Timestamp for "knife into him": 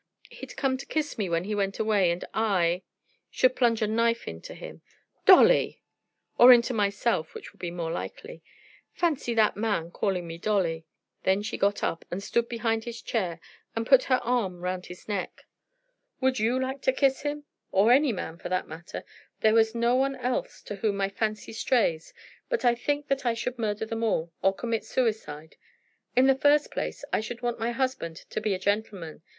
3.87-4.81